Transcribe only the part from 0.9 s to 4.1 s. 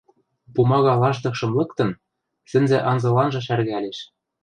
лаштыкшым лыктын, сӹнзӓ анзыланжы шӓргӓлеш.